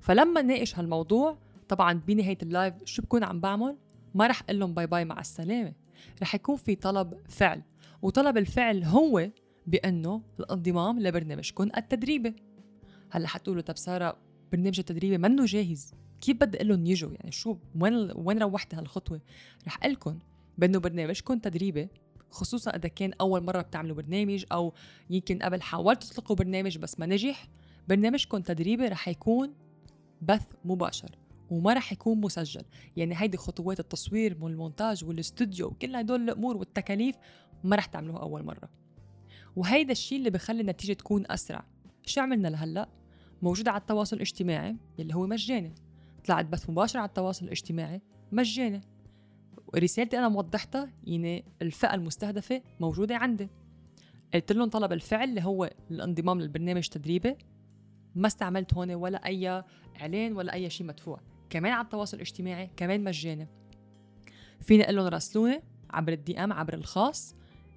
فلما 0.01 0.43
ناقش 0.43 0.79
هالموضوع 0.79 1.39
طبعا 1.69 1.93
بنهاية 1.93 2.39
ال 2.43 2.49
live 2.49 2.75
شو 2.85 3.03
بكون 3.03 3.25
عم 3.25 3.41
بعمل؟ 3.41 3.77
ما 4.15 4.27
رح 4.27 4.43
أقول 4.43 4.61
لهم 4.61 4.75
bye 4.75 4.87
bye 4.87 5.05
مع 5.05 5.21
السلامة. 5.21 5.73
رح 6.23 6.35
يكون 6.35 6.57
في 6.57 6.75
طلب 6.75 7.15
فعل. 7.29 7.63
وطلب 8.03 8.39
الفعل 8.39 8.85
هو 8.85 9.31
بأنه 9.67 10.23
الانضمام 10.41 11.01
لبرنامجكم 11.01 11.69
التدريبي. 11.77 12.35
هلأ 13.11 13.29
حتقولوا 13.29 13.63
طب 13.63 13.77
سارة 13.77 14.17
برنامج 14.53 14.79
التدريبي 14.79 15.19
منه 15.19 15.45
جاهز. 15.45 15.95
كيف 16.21 16.37
بدي 16.37 16.57
أقول 16.57 16.69
لهم 16.69 16.87
يجوا؟ 16.87 17.11
يعني 17.11 17.33
شو 17.33 17.57
وين 17.81 18.13
وين 18.15 18.43
روحت 18.43 18.75
هالخطوة؟ 18.75 19.21
رح 19.67 19.79
أقول 19.79 19.93
لكم 19.93 20.19
بأنه 20.59 20.79
برنامجكم 20.79 21.39
تدريبي 21.39 21.89
خصوصا 22.33 22.71
إذا 22.71 22.89
كان 22.89 23.13
أول 23.21 23.45
مرة 23.45 23.63
بتعملوا 23.63 23.97
برنامج 23.97 24.45
أو 24.53 24.75
يمكن 25.11 25.39
قبل 25.39 25.63
حاولتوا 25.63 26.11
تطلقوا 26.11 26.37
برنامج 26.37 26.79
بس 26.79 27.01
ما 27.01 27.07
نجح 27.07 27.49
برنامجكم 27.89 28.39
تدريبي 28.39 28.89
رح 28.89 29.09
يكون 29.09 29.55
بث 30.23 30.53
مباشر 30.65 31.19
وما 31.51 31.73
رح 31.73 31.93
يكون 31.93 32.21
مسجل. 32.21 32.63
يعني 32.97 33.15
هيدي 33.19 33.37
خطوات 33.37 33.81
التصوير 33.81 34.37
والمونتاج 34.41 35.05
والاستوديو 35.05 35.67
وكل 35.67 35.97
هدول 35.97 36.23
الأمور 36.23 36.57
والتكاليف 36.57 37.17
ما 37.65 37.77
رح 37.77 37.87
تعملوها 37.87 38.23
أول 38.23 38.45
مرة. 38.45 38.69
وهيدا 39.57 39.93
الشيء 39.93 40.19
اللي 40.19 40.31
بخلي 40.31 40.61
النتيجة 40.61 40.93
تكون 40.93 41.25
أسرع. 41.31 41.65
شو 42.07 42.21
عملنا 42.21 42.49
لهلأ؟ 42.49 42.89
موجودة 43.43 43.71
على 43.71 43.81
التواصل 43.81 44.17
الاجتماعي 44.17 44.77
اللي 44.99 45.15
هو 45.15 45.27
مجاني. 45.27 45.75
طلعت 46.27 46.47
بث 46.47 46.71
مباشر 46.71 46.99
على 46.99 47.09
التواصل 47.09 47.45
الاجتماعي 47.45 48.01
مجاني. 48.33 48.81
رسالتي 49.77 50.19
أنا 50.19 50.29
موضحتها 50.29 50.91
يعني 51.05 51.45
الفئة 51.63 51.95
المستهدفة 51.95 52.63
موجودة 52.81 53.17
عندي. 53.17 53.49
قلت 54.35 54.53
لهم 54.53 54.69
طلب 54.69 54.93
الفعل 54.93 55.29
اللي 55.29 55.43
هو 55.43 55.71
الانضمام 55.91 56.41
للبرنامج 56.41 56.89
تدريبي. 56.89 57.37
ما 58.15 58.27
استعملت 58.27 58.75
هون 58.75 58.95
ولا 58.95 59.27
أي 59.27 59.63
إعلان 60.01 60.37
ولا 60.37 60.53
أي 60.53 60.71
شيء 60.71 60.87
مدفوع. 60.87 61.21
كمان 61.51 61.73
على 61.73 61.85
التواصل 61.85 62.17
الاجتماعي 62.17 62.71
كمان 62.77 63.05
مجاني. 63.05 63.49
فيني 64.61 64.85
أقول 64.85 64.97
لهم 64.97 65.07
راسلوني 65.07 65.63
عبر 65.91 66.13
الدي 66.13 66.39
إم 66.39 66.53
عبر 66.53 66.75
الخاص 66.75 67.35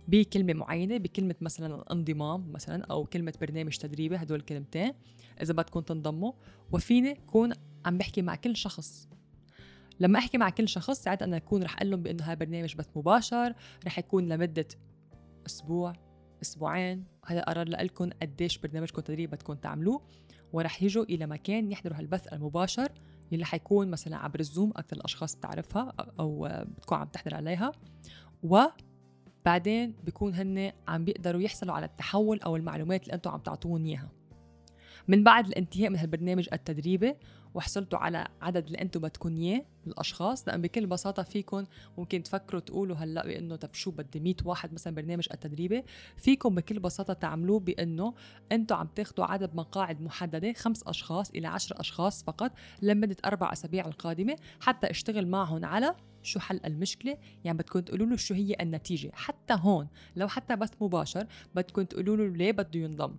بكلمة 0.07 0.53
معينة 0.53 0.97
بكلمة 0.97 1.35
مثلا 1.41 1.91
انضمام 1.91 2.51
مثلا 2.51 2.85
أو 2.85 3.05
كلمة 3.05 3.33
برنامج 3.41 3.77
تدريبي 3.77 4.15
هدول 4.15 4.39
الكلمتين 4.39 4.93
إذا 5.41 5.53
بدكم 5.53 5.79
تنضموا. 5.79 6.31
وفيني 6.71 7.15
كون 7.15 7.53
عم 7.85 7.97
بحكي 7.97 8.21
مع 8.21 8.35
كل 8.35 8.55
شخص. 8.55 9.09
لما 9.99 10.19
أحكي 10.19 10.37
مع 10.37 10.49
كل 10.49 10.67
شخص 10.67 11.03
ساعتها 11.03 11.25
أنا 11.25 11.37
أكون 11.37 11.63
رح 11.63 11.75
أقول 11.75 11.91
لهم 11.91 12.03
بأنه 12.03 12.23
هذا 12.23 12.33
برنامج 12.33 12.75
بث 12.75 12.87
مباشر 12.95 13.53
رح 13.85 13.99
يكون 13.99 14.27
لمدة 14.27 14.67
أسبوع 15.45 15.93
أسبوعين. 16.41 17.05
هذا 17.25 17.41
قرار 17.41 17.67
لكم 17.69 18.09
قديش 18.21 18.57
برنامجكم 18.57 19.01
تدريب 19.01 19.29
بدكم 19.29 19.53
تعملوه. 19.53 20.01
ورح 20.53 20.83
يجوا 20.83 21.03
إلى 21.03 21.25
مكان 21.25 21.71
يحضروا 21.71 21.97
هالبث 21.97 22.33
المباشر 22.33 22.91
اللي 23.33 23.45
حيكون 23.45 23.91
مثلا 23.91 24.17
عبر 24.17 24.39
الزوم 24.39 24.69
أكثر 24.75 24.95
الأشخاص 24.95 25.35
بتعرفها 25.35 25.93
أو 26.19 26.49
بتكون 26.77 26.97
عم 26.97 27.07
تحضر 27.07 27.35
عليها. 27.35 27.71
وبعدين 28.43 29.95
بيكون 30.03 30.33
هن 30.33 30.71
عم 30.87 31.05
بيقدروا 31.05 31.41
يحصلوا 31.41 31.73
على 31.73 31.85
التحول 31.85 32.39
أو 32.39 32.55
المعلومات 32.55 33.03
اللي 33.03 33.13
أنتم 33.13 33.31
عم 33.31 33.39
تعطوهم 33.39 33.85
إياها. 33.85 34.09
من 35.07 35.23
بعد 35.23 35.47
الانتهاء 35.47 35.89
من 35.89 35.95
هالبرنامج 35.95 36.49
التدريبي 36.53 37.15
وحصلتوا 37.55 37.99
على 37.99 38.27
عدد 38.41 38.65
اللي 38.65 38.81
أنتم 38.81 38.99
بدكم 38.99 39.37
اياه 39.37 39.65
الاشخاص 39.87 40.47
لأن 40.47 40.61
بكل 40.61 40.85
بساطة 40.85 41.23
فيكم 41.23 41.65
ممكن 41.97 42.23
تفكروا 42.23 42.61
تقولوا 42.61 42.95
هلأ 42.95 43.25
بإنه 43.25 43.55
طب 43.55 43.73
شو 43.73 43.91
بدي 43.91 44.19
100 44.19 44.35
واحد 44.45 44.73
مثلا 44.73 44.95
برنامج 44.95 45.27
التدريبي. 45.33 45.83
فيكم 46.17 46.55
بكل 46.55 46.79
بساطة 46.79 47.13
تعملوه 47.13 47.59
بإنه 47.59 48.13
أنتم 48.51 48.75
عم 48.75 48.87
تاخذوا 48.87 49.25
عدد 49.25 49.55
مقاعد 49.55 50.01
محددة 50.01 50.53
خمس 50.53 50.83
أشخاص 50.87 51.29
إلى 51.29 51.47
عشر 51.47 51.79
أشخاص 51.79 52.23
فقط 52.23 52.51
لمدة 52.81 53.15
أربع 53.25 53.53
أسابيع 53.53 53.87
القادمة 53.87 54.35
حتى 54.59 54.89
اشتغل 54.89 55.27
معهم 55.27 55.65
على 55.65 55.95
شو 56.23 56.39
حل 56.39 56.59
المشكلة. 56.65 57.17
يعني 57.43 57.57
بدكم 57.57 57.79
تقولوا 57.79 58.07
له 58.07 58.15
شو 58.15 58.33
هي 58.33 58.55
النتيجة. 58.61 59.11
حتى 59.13 59.53
هون 59.59 59.87
لو 60.15 60.27
حتى 60.27 60.55
بث 60.55 60.71
مباشر 60.81 61.27
بدكم 61.55 61.81
تقولوا 61.81 62.17
له 62.17 62.27
ليه 62.27 62.51
بده 62.51 62.79
ينضم. 62.79 63.15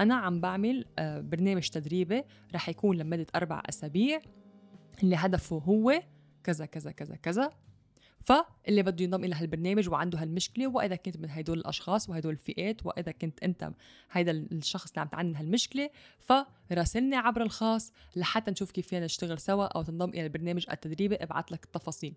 أنا 0.00 0.14
عم 0.14 0.40
بعمل 0.40 0.84
آه، 0.98 1.20
برنامج 1.20 1.68
تدريبي 1.68 2.24
رح 2.54 2.68
يكون 2.68 2.96
لمدة 2.96 3.26
أربع 3.34 3.62
أسابيع 3.68 4.20
اللي 5.02 5.16
هدفه 5.16 5.56
هو 5.56 6.02
كذا 6.44 6.66
كذا 6.66 6.90
كذا 6.90 7.16
كذا. 7.16 7.50
فاللي 8.20 8.82
بده 8.82 9.04
ينضم 9.04 9.24
إلى 9.24 9.34
هالبرنامج 9.34 9.88
وعنده 9.88 10.18
هالمشكلة 10.18 10.66
وإذا 10.66 10.96
كنت 10.96 11.16
من 11.16 11.30
هدول 11.30 11.58
الأشخاص 11.58 12.08
وهدول 12.08 12.32
الفئات 12.32 12.86
وإذا 12.86 13.12
كنت 13.12 13.42
أنت 13.42 13.70
هيدا 14.10 14.32
الشخص 14.32 14.88
اللي 14.90 15.00
عم 15.00 15.08
تعاني 15.08 15.34
هالمشكلة 15.34 15.90
فراسلني 16.20 17.16
عبر 17.16 17.42
الخاص 17.42 17.92
لحتى 18.16 18.50
نشوف 18.50 18.70
كيف 18.70 18.86
فينا 18.86 19.04
نشتغل 19.04 19.38
سوا 19.38 19.64
أو 19.64 19.82
تنضم 19.82 20.08
إلى 20.08 20.22
البرنامج 20.22 20.66
التدريبي 20.70 21.14
أبعث 21.14 21.52
لك 21.52 21.64
التفاصيل. 21.64 22.14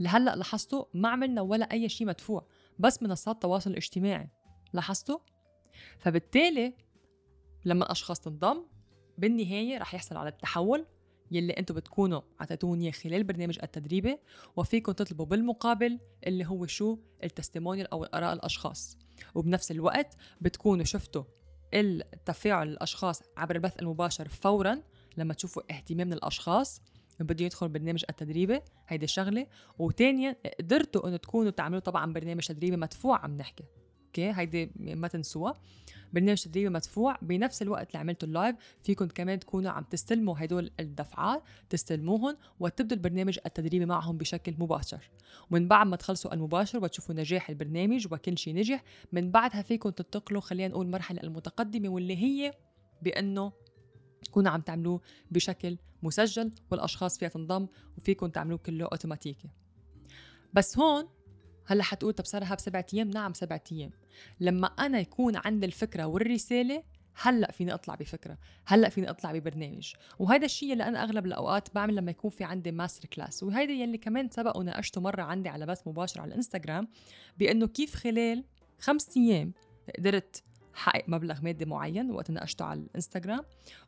لهلأ 0.00 0.36
لاحظتوا 0.36 0.84
ما 0.94 1.08
عملنا 1.08 1.40
ولا 1.40 1.72
أي 1.72 1.88
شيء 1.88 2.06
مدفوع 2.06 2.46
بس 2.78 3.02
منصات 3.02 3.34
التواصل 3.34 3.70
الاجتماعي 3.70 4.28
لاحظتوا؟ 4.72 5.18
فبالتالي 5.98 6.74
لما 7.64 7.84
الأشخاص 7.84 8.20
تنضم 8.20 8.62
بالنهاية 9.18 9.78
رح 9.78 9.94
يحصل 9.94 10.16
على 10.16 10.28
التحول 10.28 10.86
يلي 11.30 11.52
أنتم 11.52 11.74
بتكونوا 11.74 12.20
اعطيتوني 12.40 12.92
خلال 12.92 13.24
برنامج 13.24 13.58
التدريبي 13.62 14.18
وفيكم 14.56 14.92
تطلبوا 14.92 15.26
بالمقابل 15.26 15.98
اللي 16.26 16.46
هو 16.46 16.66
شو؟ 16.66 16.98
التستيمونيال 17.24 17.86
أو 17.92 18.04
آراء 18.04 18.32
الأشخاص. 18.32 18.98
وبنفس 19.34 19.70
الوقت 19.70 20.16
بتكونوا 20.40 20.84
شفتوا 20.84 21.24
التفاعل 21.74 22.68
الأشخاص 22.68 23.22
عبر 23.36 23.56
البث 23.56 23.78
المباشر 23.78 24.28
فورا 24.28 24.82
لما 25.16 25.34
تشوفوا 25.34 25.62
اهتمام 25.70 26.06
من 26.06 26.12
الأشخاص 26.12 26.82
بده 27.20 27.44
يدخل 27.44 27.68
برنامج 27.68 28.04
التدريبي 28.10 28.60
هيدي 28.88 29.06
شغلة. 29.06 29.46
وثانيا 29.78 30.36
قدرتوا 30.60 31.08
إنه 31.08 31.16
تكونوا 31.16 31.50
تعملوا 31.50 31.80
طبعا 31.80 32.12
برنامج 32.12 32.46
تدريبي 32.46 32.76
مدفوع 32.76 33.18
عم 33.18 33.36
نحكي. 33.36 33.64
أوكي 34.12 34.32
هيدي 34.40 34.70
ما 34.76 35.08
تنسوها. 35.08 35.54
برنامج 36.12 36.42
تدريبي 36.42 36.68
مدفوع. 36.68 37.18
بنفس 37.22 37.62
الوقت 37.62 37.88
اللي 37.88 37.98
عملته 37.98 38.24
ال 38.24 38.30
live 38.30 38.56
فيكم 38.82 39.06
كمان 39.06 39.38
تكونوا 39.38 39.70
عم 39.70 39.84
تستلموا 39.84 40.34
هدول 40.38 40.70
الدفعات 40.80 41.42
تستلموهم 41.70 42.36
وتبدوا 42.60 42.96
البرنامج 42.96 43.38
التدريبي 43.46 43.86
معهم 43.86 44.18
بشكل 44.18 44.54
مباشر. 44.58 45.10
ومن 45.50 45.68
بعد 45.68 45.86
ما 45.86 45.96
تخلصوا 45.96 46.34
المباشر 46.34 46.84
وتشوفوا 46.84 47.14
نجاح 47.14 47.50
البرنامج 47.50 48.06
وكل 48.12 48.38
شيء 48.38 48.54
نجح 48.54 48.84
من 49.12 49.30
بعدها 49.30 49.62
فيكم 49.62 49.90
تنتقلوا 49.90 50.40
خلينا 50.40 50.68
نقول 50.68 50.86
المرحلة 50.86 51.22
المتقدمة 51.22 51.88
واللي 51.88 52.16
هي 52.16 52.52
بأنه 53.02 53.52
تكونوا 54.24 54.50
عم 54.50 54.60
تعملوه 54.60 55.00
بشكل 55.30 55.76
مسجل 56.02 56.52
والأشخاص 56.70 57.18
فيها 57.18 57.28
تنضم 57.28 57.66
وفيكم 57.98 58.26
تعملوه 58.26 58.58
كله 58.58 58.84
أوتوماتيكي. 58.84 59.48
بس 60.54 60.78
هون 60.78 61.08
هلأ 61.66 61.82
حتقول 61.82 62.12
طب 62.12 62.24
صار 62.24 62.54
بسبعة 62.54 62.86
أيام؟ 62.94 63.10
نعم 63.10 63.32
سبعة 63.32 63.64
أيام. 63.72 63.90
لما 64.40 64.66
أنا 64.66 65.00
يكون 65.00 65.36
عندي 65.36 65.66
الفكرة 65.66 66.04
والرسالة 66.04 66.82
هلأ 67.14 67.50
فيني 67.52 67.74
أطلع 67.74 67.94
بفكرة 67.94 68.38
هلأ 68.64 68.88
فيني 68.88 69.10
أطلع 69.10 69.32
ببرنامج. 69.32 69.92
وهذا 70.18 70.44
الشيء 70.44 70.72
اللي 70.72 70.84
أنا 70.84 71.02
أغلب 71.02 71.26
الأوقات 71.26 71.74
بعمل 71.74 71.96
لما 71.96 72.10
يكون 72.10 72.30
في 72.30 72.44
عندي 72.44 72.72
masterclass 72.72 73.42
وهيدا 73.42 73.72
يلي 73.72 73.98
كمان 73.98 74.30
سبق 74.30 74.56
وناقشته 74.56 75.00
مرة 75.00 75.22
عندي 75.22 75.48
على 75.48 75.66
بث 75.66 75.88
مباشر 75.88 76.20
على 76.20 76.28
الإنستغرام 76.28 76.88
بأنه 77.38 77.66
كيف 77.66 77.94
خلال 77.94 78.44
خمس 78.78 79.16
أيام 79.16 79.52
قدرت 79.98 80.42
حقق 80.74 81.04
مبلغ 81.08 81.40
مادي 81.42 81.64
معين 81.64 82.10
وقت 82.10 82.30
ناقشته 82.30 82.64
على 82.64 82.80
الإنستغرام؟ 82.80 83.44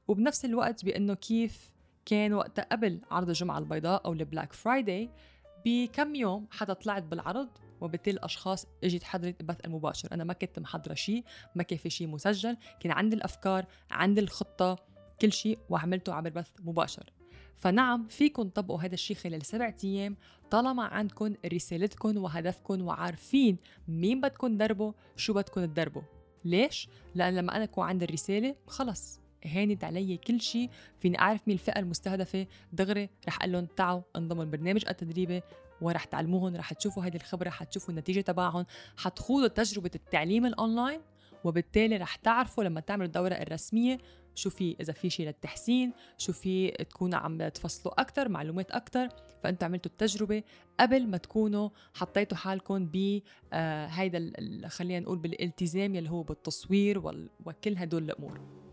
وبنفس 0.08 0.44
الوقت 0.44 0.84
بأنه 0.84 1.14
كيف 1.14 1.70
كان 2.06 2.32
وقتها 2.32 2.62
قبل 2.72 3.00
عرض 3.10 3.28
الجمعه 3.28 3.58
البيضاء 3.58 4.04
أو 4.04 4.12
ال 4.12 4.19
Black 4.19 4.52
Friday 4.52 5.10
بكم 5.64 6.14
يوم 6.14 6.46
حدا 6.50 6.72
طلعت 6.72 7.02
بالعرض 7.02 7.48
وبالتالي 7.80 8.16
الاشخاص 8.16 8.66
إجت 8.84 9.02
حضرت 9.02 9.40
البث 9.40 9.64
المباشر. 9.64 10.08
أنا 10.12 10.24
ما 10.24 10.32
كنت 10.32 10.58
محضرة 10.58 10.94
شيء 10.94 11.24
ما 11.54 11.62
كان 11.62 11.78
في 11.78 11.90
شيء 11.90 12.06
مسجل 12.06 12.56
كان 12.80 12.92
عندي 12.92 13.16
الأفكار 13.16 13.66
عندي 13.90 14.20
الخطة 14.20 14.76
كل 15.20 15.32
شيء 15.32 15.58
وعملته 15.68 16.14
عبر 16.14 16.30
بث 16.30 16.50
مباشر. 16.64 17.12
فنعم 17.56 18.08
فيكم 18.08 18.48
تطبقوا 18.48 18.80
هذا 18.80 18.94
الشيء 18.94 19.16
خلال 19.16 19.46
سبعة 19.46 19.76
أيام. 19.84 20.16
طالما 20.50 20.84
عندكم 20.84 21.34
رسالتكم 21.52 22.16
وهدفكم 22.16 22.82
وعارفين 22.82 23.56
مين 23.88 24.20
بدكم 24.20 24.54
تدربوا 24.54 24.92
شو 25.16 25.32
بدكم 25.32 25.64
تدربوا. 25.64 26.02
ليش؟ 26.44 26.88
لأن 27.14 27.34
لما 27.34 27.56
أنا 27.56 27.64
أكون 27.64 27.86
عندي 27.86 28.04
الرسالة 28.04 28.56
خلص. 28.66 29.23
هانت 29.46 29.84
علي 29.84 30.16
كل 30.16 30.40
شيء 30.40 30.70
فيني 30.98 31.18
أعرف 31.18 31.40
مين 31.46 31.54
الفئة 31.54 31.78
المستهدفة. 31.78 32.46
دغري 32.72 33.08
رح 33.28 33.38
أقول 33.38 33.52
لهم 33.52 33.66
تعوا 33.66 34.02
انضموا 34.16 34.44
البرنامج 34.44 34.84
التدريبي 34.88 35.42
ورح 35.80 36.04
تعلموهم 36.04 36.56
رح 36.56 36.72
تشوفوا 36.72 37.04
هذه 37.04 37.16
الخبرة 37.16 37.50
حتشوفوا 37.50 37.90
النتيجة 37.90 38.20
تبعهم 38.20 38.66
حتخوضوا 38.96 39.48
تجربة 39.48 39.90
التعليم 39.94 40.46
الأونلاين 40.46 41.00
وبالتالي 41.44 41.96
رح 41.96 42.16
تعرفوا 42.16 42.64
لما 42.64 42.80
تعملوا 42.80 43.06
الدورة 43.06 43.34
الرسمية 43.34 43.98
شو 44.34 44.50
في 44.50 44.76
إذا 44.80 44.92
في 44.92 45.10
شيء 45.10 45.26
للتحسين 45.26 45.92
شو 46.18 46.32
في 46.32 46.70
تكونوا 46.70 47.18
عم 47.18 47.48
تفصلوا 47.48 48.00
أكثر 48.00 48.28
معلومات 48.28 48.70
أكثر 48.70 49.08
فأنتوا 49.42 49.68
عملتوا 49.68 49.90
التجربة 49.90 50.42
قبل 50.80 51.06
ما 51.06 51.16
تكونوا 51.16 51.68
حطيتوا 51.94 52.36
حالكم 52.36 52.86
ب 52.86 53.20
آه 53.52 53.86
هيدا 53.86 54.32
خلينا 54.66 55.00
نقول 55.00 55.18
بالالتزام 55.18 55.94
يلي 55.94 56.10
هو 56.10 56.22
بالتصوير 56.22 56.98
وكل 57.44 57.76
هدول 57.76 58.04
الأمور. 58.04 58.63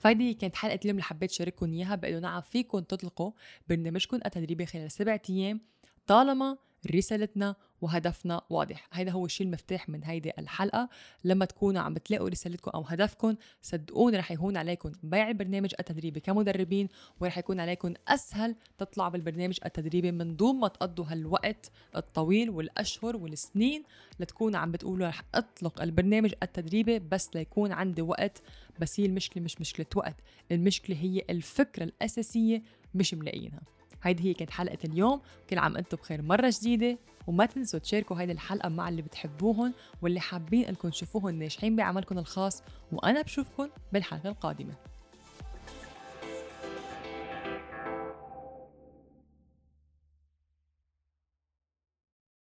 فهيدي 0.00 0.34
كانت 0.34 0.56
حلقة 0.56 0.78
اليوم 0.82 0.96
اللي 0.96 1.02
حبيت 1.02 1.30
شارككم 1.30 1.72
إياها. 1.72 1.94
بقول 1.94 2.20
نعم 2.20 2.40
فيكم 2.40 2.78
تطلقوا 2.78 3.32
برنامجكم 3.68 4.16
التدريبي 4.16 4.66
خلال 4.66 4.90
سبعة 4.90 5.22
أيام. 5.30 5.60
طالما 6.06 6.56
رسالتنا 6.94 7.56
وهدفنا 7.80 8.40
واضح. 8.50 8.88
هيدا 8.92 9.10
هو 9.10 9.26
الشيء 9.26 9.46
المفتاح 9.46 9.88
من 9.88 10.04
هيدي 10.04 10.32
الحلقة. 10.38 10.88
لما 11.24 11.44
تكونوا 11.44 11.82
عم 11.82 11.94
بتلاقوا 11.94 12.28
رسالتكم 12.28 12.70
أو 12.70 12.82
هدفكم 12.82 13.34
صدقوني 13.62 14.16
رح 14.16 14.32
يهون 14.32 14.56
عليكم 14.56 14.92
بيع 15.02 15.28
البرنامج 15.28 15.74
التدريبي 15.80 16.20
كمدربين 16.20 16.88
ورح 17.20 17.38
يكون 17.38 17.60
عليكم 17.60 17.94
أسهل 18.08 18.56
تطلعوا 18.78 19.10
بالبرنامج 19.10 19.58
التدريبي 19.64 20.12
من 20.12 20.36
دون 20.36 20.56
ما 20.56 20.68
تقضوا 20.68 21.04
هالوقت 21.08 21.70
الطويل 21.96 22.50
والأشهر 22.50 23.16
والسنين 23.16 23.82
لتكونوا 24.20 24.60
عم 24.60 24.72
بتقولوا 24.72 25.08
رح 25.08 25.22
أطلق 25.34 25.82
البرنامج 25.82 26.34
التدريبي 26.42 26.98
بس 26.98 27.30
ليكون 27.34 27.72
عندي 27.72 28.02
وقت. 28.02 28.42
بس 28.80 29.00
هي 29.00 29.06
المشكلة 29.06 29.42
مش 29.42 29.60
مشكلة 29.60 29.86
وقت 29.94 30.16
المشكلة 30.52 30.96
هي 30.96 31.22
الفكرة 31.30 31.84
الأساسية 31.84 32.62
مش 32.94 33.14
ملاقيينها 33.14 33.60
هيدي 34.02 34.28
هي 34.28 34.34
كانت 34.34 34.50
حلقة 34.50 34.78
اليوم. 34.84 35.20
كل 35.50 35.58
عام 35.58 35.76
أنتم 35.76 35.96
بخير. 35.96 36.22
مرة 36.22 36.54
جديدة 36.60 36.98
وما 37.26 37.46
تنسوا 37.46 37.80
تشاركوا 37.80 38.20
هيدي 38.20 38.32
الحلقة 38.32 38.68
مع 38.68 38.88
اللي 38.88 39.02
بتحبوهم 39.02 39.74
واللي 40.02 40.20
حابين 40.20 40.64
انكم 40.64 40.88
تشوفوهم 40.88 41.34
ناجحين 41.34 41.76
بعملكم 41.76 42.18
الخاص. 42.18 42.62
وأنا 42.92 43.22
بشوفكم 43.22 43.68
بالحلقة 43.92 44.28
القادمة. 44.28 44.74